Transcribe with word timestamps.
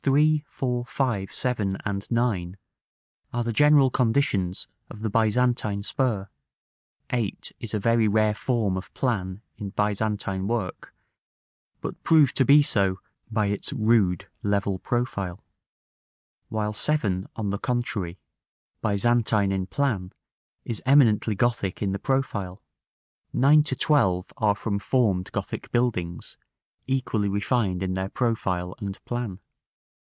3, 0.03 0.43
4, 0.49 0.83
5, 0.83 1.31
7 1.31 1.77
and 1.85 2.09
9 2.09 2.57
are 3.31 3.43
the 3.43 3.53
general 3.53 3.91
conditions 3.91 4.67
of 4.89 5.01
the 5.01 5.11
Byzantine 5.11 5.83
spur; 5.83 6.27
8 7.11 7.51
is 7.59 7.75
a 7.75 7.79
very 7.79 8.07
rare 8.07 8.33
form 8.33 8.77
of 8.77 8.91
plan 8.95 9.43
in 9.57 9.69
Byzantine 9.69 10.47
work, 10.47 10.95
but 11.81 12.01
proved 12.03 12.35
to 12.37 12.45
be 12.45 12.63
so 12.63 12.97
by 13.29 13.45
its 13.45 13.73
rude 13.73 14.25
level 14.41 14.79
profile; 14.79 15.43
while 16.49 16.73
7, 16.73 17.27
on 17.35 17.51
the 17.51 17.59
contrary, 17.59 18.17
Byzantine 18.81 19.51
in 19.51 19.67
plan, 19.67 20.13
is 20.65 20.81
eminently 20.83 21.35
Gothic 21.35 21.79
in 21.83 21.91
the 21.91 21.99
profile. 21.99 22.63
9 23.33 23.61
to 23.65 23.75
12 23.75 24.25
are 24.37 24.55
from 24.55 24.79
formed 24.79 25.31
Gothic 25.31 25.71
buildings, 25.71 26.37
equally 26.87 27.29
refined 27.29 27.83
in 27.83 27.93
their 27.93 28.09
profile 28.09 28.73
and 28.79 28.97
plan. 29.05 29.37